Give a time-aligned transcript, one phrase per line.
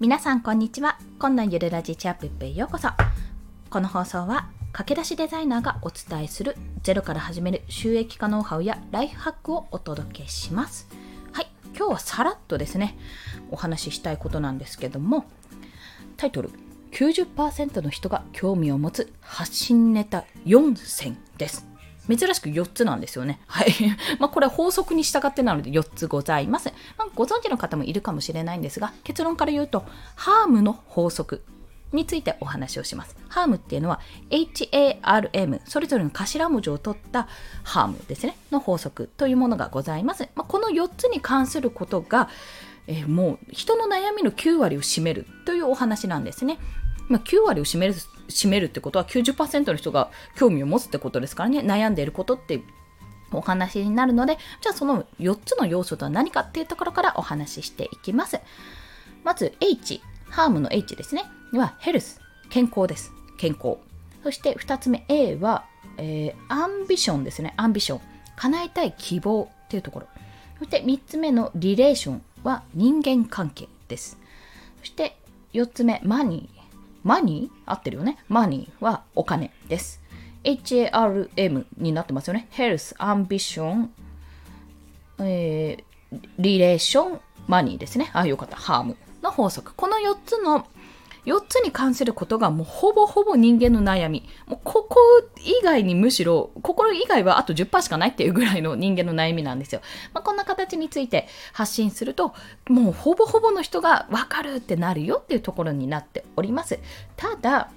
[0.00, 0.96] 皆さんこんにちは。
[1.18, 2.86] 今のゆるラジチャップへようこそ。
[3.68, 6.54] この放送は駆け出しデザイナーがお伝えする
[6.84, 10.86] ゼロから始める収益化ノウハウやライフハックをお届けします。
[11.32, 11.48] はい。
[11.76, 12.96] 今日はさらっとですね
[13.50, 15.24] お話ししたいことなんですけども
[16.16, 16.50] タイトル
[16.92, 21.67] 90%の人が興味を持つ発信ネタ4選です。
[22.08, 23.40] 珍しく4つなんですよね。
[23.46, 23.72] はい。
[24.18, 26.72] まあ、これは法則に従ってなので4つございます。
[26.96, 29.84] まあ、ご存知の方もいるかもしれないんですが、結論から言うと、
[30.16, 31.42] ハームの法則
[31.92, 33.16] についてお話をします。
[33.28, 37.28] ハームっていうのは HARM、それぞれの頭文字を取った
[37.62, 40.28] ハームですね、の法則というものがございます。
[40.34, 42.28] まあ、この4つに関することが、
[42.86, 46.58] えー、もう人の悩みの9割を占めるというお話なんですね。
[47.08, 47.94] まあ、9割を占める
[48.28, 51.60] 占めるってことは90%の人が興味を持つってことですからね。
[51.60, 52.62] 悩んでいることって
[53.32, 58.40] お話になるのでじゃあその4つの要素とは何かっていうところからお話ししていきます。
[59.24, 61.24] まず H HARM の H ですね。
[61.52, 63.12] は Health 健康です。
[63.38, 63.78] 健康。
[64.22, 65.64] そして2つ目 A は、
[65.96, 67.54] えー、 Ambition ですね。
[67.56, 68.00] Ambition
[68.36, 70.06] 叶えたい希望っていうところ。
[70.58, 74.18] そして3つ目の Relation は人間関係です。
[74.80, 75.16] そして
[75.54, 78.18] 4つ目 Money Money 合ってるよね。
[78.28, 80.00] Money はお金です。
[80.44, 82.48] HARM になってますよね。
[82.52, 83.88] Health, Ambition、
[85.20, 88.10] えー、リレーション、マニーですね。
[88.12, 88.56] あ、よかった。
[88.56, 89.74] ハームの法則。
[89.74, 90.66] この4つの
[91.26, 94.28] 4つに関することがもうほぼほぼ人間の悩み。
[94.46, 94.96] もうここ
[95.38, 99.80] 以外にむしろ、心以外はあと10%しかないっていうぐらいの人間の悩みなんですよ。
[100.14, 102.34] まあ、こんな形について発信すると、
[102.68, 106.78] もうほぼほぼの人がわかるってなるよっていうところになっております。
[107.16, 107.70] ただ、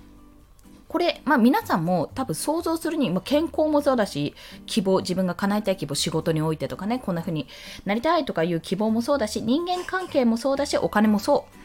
[0.92, 7.48] これ、まあ、皆さんも多分想像するに、まあ、健康もそうだし希望自分が叶えたい希望仕事においてとかねこんな風に
[7.86, 11.61] なりたいとかいう希望もそうだし人間関係もそうだしお金もそう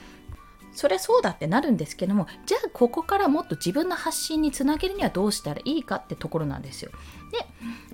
[0.76, 6.90] それそうだってなるんですけどもじゃあここからもっと自分の発信につなげるにはどうしたらいいかってところなんですよ。
[7.32, 7.38] で、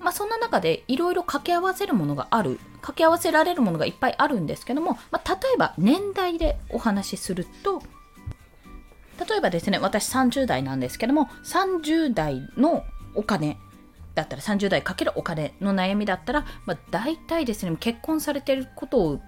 [0.03, 7.81] まあ、そんな中でいろいろ掛け合わせるものがある掛け合わせられるものがいっぱいあるんですけども、まあ、例えば年代でお話しすると
[9.27, 12.83] 例えばですね私30代なんですけども30代の
[13.15, 13.57] お金
[14.15, 19.21] だったら30代かけるお金の悩みだったら、まあ、大体ですね結婚されてることを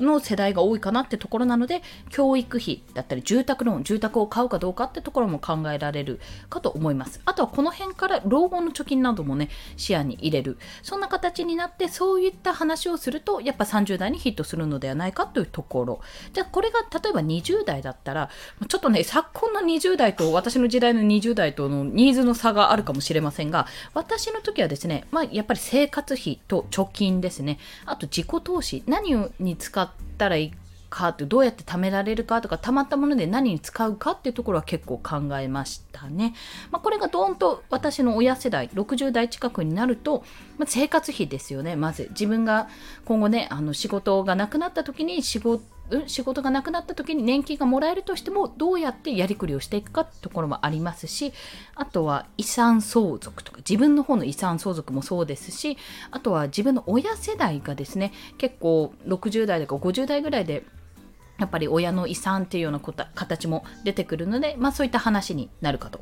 [0.00, 7.20] の世代が多いかなってところなので教育費だったり住宅ローン住宅を買うかどうかってところも考えられるかと思います。
[7.24, 10.58] あとはこの辺から老後の貯金などもね視野に入れる。
[10.82, 16.00] そんな形になってそういった話をするとやっぱ30代にヒットするのではないかというところ。
[16.32, 18.30] じゃあこれが例えば20代だったら
[18.68, 27.58] ちょっとね昨今の20代と私の時代の20代とのニーズの差があるかもしれませんが私の時はですねまあやっぱり生活費と貯金ですね。
[27.84, 28.82] あと自己投資。
[28.86, 30.52] 何に使ってったらいい
[30.90, 36.34] かってどうやって貯められるかとか貯まったもので何に使うかっていうところは結構考えましたね。
[36.70, 40.24] まあ、これがどーんと私の親世代60代近くになると、
[40.58, 42.68] まあ、生活費ですよねまず自分が
[43.04, 45.62] 今後ねあの仕事がなくなった時に仕事
[46.06, 51.32] 仕事がなくなった時に年金がもらえるとしてもどうやってやりくりをしていくかってところもありますし
[51.74, 55.76] あとは遺産相続とか自分の方の遺産相続もそうですし
[56.10, 60.64] あとは自分の親世代がですね結構60代とか50代ぐらいで
[61.40, 66.00] やっぱり親の遺産っていうような形も出てくるので、まあ、そういった話になるかと。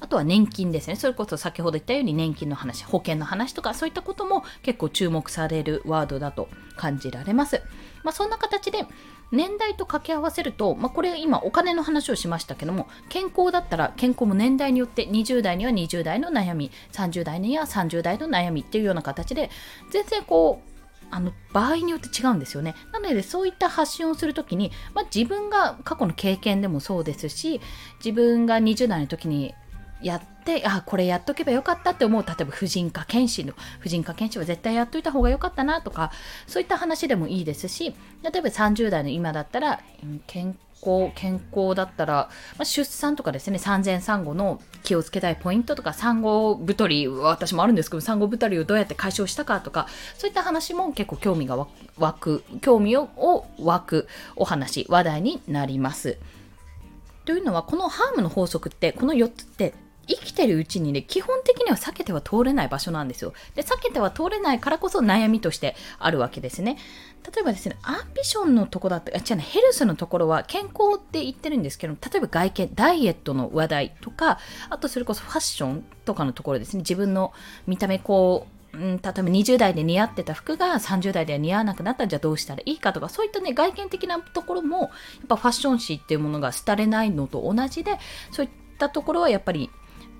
[0.00, 0.96] あとは年金ですね。
[0.96, 7.62] それこそ先ほど言ったように年金の話、保険の話とかそういったことも結構注目されるワードだと感じられます。
[8.04, 8.86] まあ、そんな形で
[9.32, 19.50] 年代と掛け合わせると、まあ、これ今お金の話をしましたけども健康だったら健康も年代によって20代には20代の悩み30代には30代の悩みっていうような形で
[19.90, 20.74] 全然こう
[21.10, 22.74] あの場合によって違うんですよね。
[22.92, 27.60] なのでそういった発信をするときに、まあ、自分が過去の経験でもそうですし
[28.04, 29.54] 自分が20代の時に
[30.04, 36.12] やってあこれやっとけばよかったって思う例えば婦人科検診の婦人科検診は絶対やっといた方がよかったなとか
[36.46, 39.80] そういった話でもいいですし例えば30代の今だったら
[40.26, 42.28] 健康健康だったら、
[42.58, 51.66] まあ、出産とかですね産前産後の気をつけたいポイントとか産後太り私もあるんですけど産後太りをどうやって解消したかとかそういった話も結構興味が
[51.96, 56.18] 湧く興味を湧くお話話題になります。
[57.24, 59.72] というのはこのハームの法則ってこの4つって
[60.06, 63.32] 生きてるうちにね、基本的には避けては通れない場所なんですよ。
[63.54, 66.76] で、避けては通れないからこそ悩みとしてあるわけですね。
[67.24, 74.38] 例えばですね、アンビションのとこだった、あ、違うね、ヘルスのところは健康って言ってるんですけど、例えば外見、ダイエットの話題とか、
[74.70, 77.32] あとそれこそファッションとかのところですね、自分の
[77.66, 84.90] 見た目こう、うん、例えば20代で似合ってた服が30代では似合わなくなったらじゃあどうしたらいいかとかそういったね外見的なところもやっ
[85.28, 87.98] ぱファッション誌っていうものが廃れないのと同じで
[88.32, 89.70] そういったところはやっぱり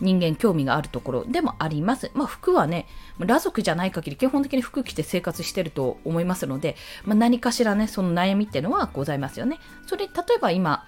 [0.00, 2.10] 人間興味があるところでもあります。
[2.14, 2.86] まあ服はね、
[3.18, 9.58] 裸族じゃない限り基本的に服着て生活してると思いますので、まあ、何かしらね、その悩みっていうのはございますよね。
[9.86, 10.86] それ、例えば今、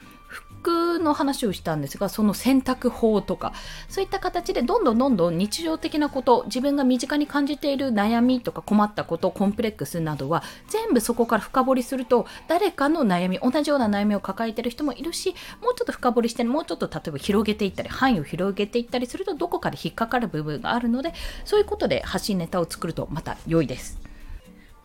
[0.67, 3.53] 服の話をしたんですがその選択法とか
[3.89, 21.13] そういった形でどんどんどんどん日常的なこと自分が身近に感じている悩みとか困ったことコンプレックスなどは全部そこから深掘りすると誰かの悩み同じような悩みを抱えている人もいるしもうちょっと深掘りしてもうちょっと例えば広げていったり範囲を広げていったりするとどこかで引っかかる部分があるので
[21.45, 24.06] そういうことで発信ネタを作るとまた良いです。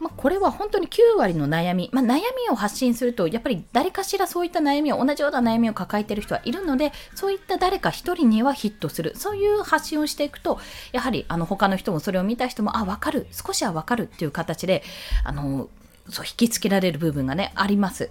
[0.01, 10.59] まあ、これは本当に9割の悩み、まあ、悩みを発信すると、やっぱり誰かしらそういった悩みを、同じような悩みを抱えている人はいるので、そういった誰か1人にはヒットする、そういう発信をしていくと、
[10.91, 14.81] やはりあの他の人もそれを見た人も、あ、わかる、少しはわかるっていう形で、
[15.23, 15.69] あの、
[16.09, 18.09] そう引きつけられる部分がね、あります。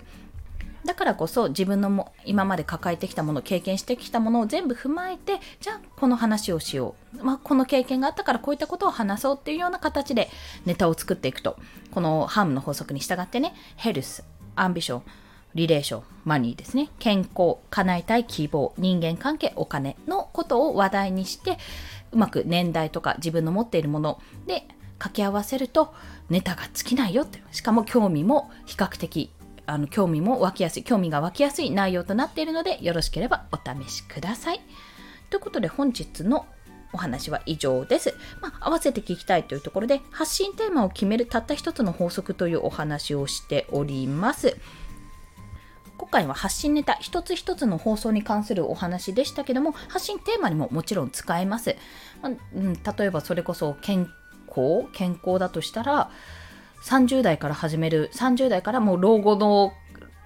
[0.84, 10.30] だからこそ自分のも今まで抱えてきたもの経験してきたものを全部踏まえてじゃあこの話をしよう、まあ、この経験があったからこういったことを話そうっていうような形で
[10.64, 11.56] ネタを作っていくと
[11.90, 14.24] この HARM の法則に従ってね Health
[14.56, 16.90] Ambition Relation、Money ですね。
[16.98, 21.58] 健康、叶えたい希望、人間関係、お金のことを話題にして、
[22.12, 24.66] うまく年代とか自分の持っているもので
[24.98, 25.94] 掛け合わせると
[26.28, 27.42] ネタが尽きないよって。
[27.50, 29.30] しかも興味も比較的
[29.70, 34.60] あの興味も湧きやすい、興味が湧きやすい内容となっているので、よろしければお試しください。
[35.30, 36.46] ということで本日の
[36.92, 38.14] お話は以上です。
[38.40, 44.56] まあ、合わせて聞きたいというところで、発信テーマを決めるたった一つの法則というお話をしております。
[45.98, 51.76] 今回は発信ネタ一つ一つの放送に関するお話でしたけども、発信テーマにももちろん使えます。
[52.22, 54.10] まあ、うん、例えばそれこそ健
[54.48, 56.10] 康健康だとしたら、
[56.82, 59.72] 30代から始める、30代からもう老後の、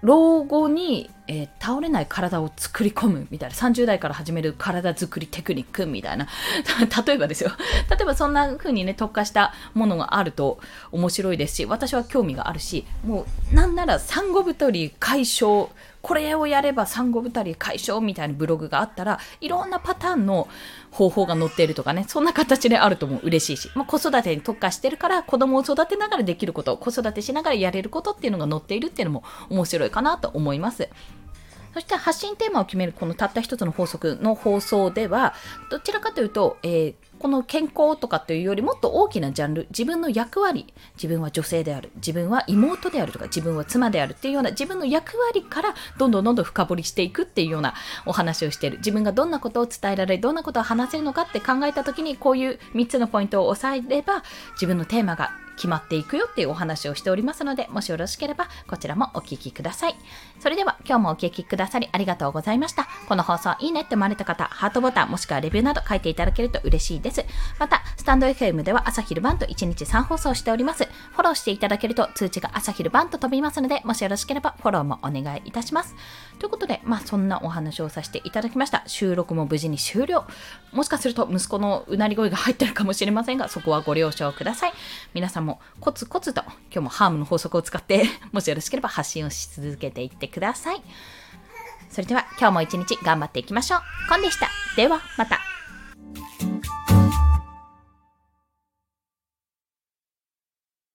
[0.02, 6.28] 老後に、えー、倒れない体を作り込むみたいな、30代から始める体作りテクニックみたいな、
[7.06, 7.50] 例えばですよ。
[7.90, 10.60] 例えばそんな風にね、特化したものがあると
[10.92, 15.70] 面白いですし、私は興味があるし、もうなんなら産後太り解消、
[16.04, 20.48] これをやれば産後太り解消みたいなブログがあったら、いろんなパターンの
[20.90, 30.90] 方法が載っているとかね、そんな形であるとも嬉しいし、まあ、子育てに特化してるから子供を育てながらできること、子育てしながらやれることっていうのが載っているっていうのも面白いかなと思います。
[31.72, 35.32] そして発信テーマを決めるこのたった一つの法則の放送では、
[35.70, 47.72] どちらかというと、えー、この健康とかというよりもっと大きなジャンル、自分の役割、自分は女性である、自分は妹であるとか、自分は妻であるっていうような自分の役割からどんどんどんどん深掘りしていくっていうような
[48.04, 48.76] お話をしている。
[48.76, 54.22] 自分がどんなことを伝えられ、どんなことを話せるのかって考えた時にこういう3つのポイントを押さえれば
[54.56, 59.96] 自分のテーマが決まっていくよっていうお話をしておりますので、もしよろしければこちらもお聞きください。
[60.40, 62.88] それでは今日もお聞きくださりありがとうございました。
[63.08, 67.24] この放送いいねって思われた方、ハートボタンもしくはレビューなど書いていただけると嬉しいです。
[67.58, 70.84] また、スタンド FM では朝昼晩と1日3放送しております。
[70.84, 75.94] フォローしていただけると通知が朝昼晩と飛びますので、もしよろしければフォローもお願いいたします。
[76.38, 78.82] ということで、まあそんなお話をさせていただきました。
[78.86, 80.24] 収録も無事に終了。
[80.72, 84.72] もしかすると息子のうなり声が入ってるかもしれませんが、そこはご了承ください。
[85.14, 90.82] 皆さんもコツコツと今日もハームの法則を使って もしよろしければ発信をし続けていってください。
[91.90, 93.80] それでは今日も一日頑張っていきましょう。
[94.08, 94.48] コンでした。
[94.76, 95.53] ではまた。